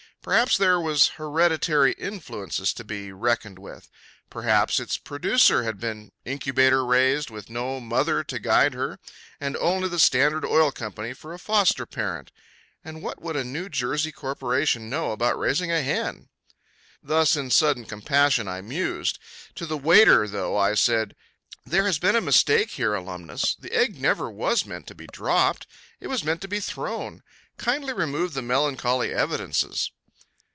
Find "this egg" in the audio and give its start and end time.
23.55-23.99